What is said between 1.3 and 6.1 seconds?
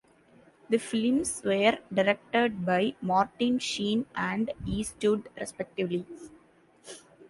were directed by Martin Sheen and Eastwood, respectively.